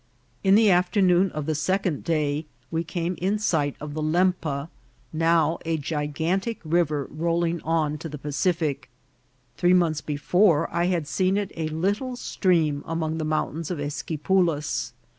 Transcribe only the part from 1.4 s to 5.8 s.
the second day we came in sight of the Lempa, now a